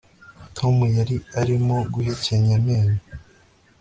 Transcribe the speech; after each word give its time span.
Tom 0.57 0.75
yari 0.97 1.15
arimo 1.39 1.75
guhekenya 1.93 2.51
amenyo 2.59 3.01